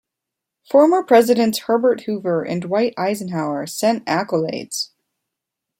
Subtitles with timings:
[0.67, 4.89] Former Presidents Herbert Hoover and Dwight Eisenhower sent accolades.